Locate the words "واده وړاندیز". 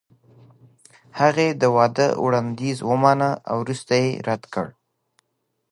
1.75-2.77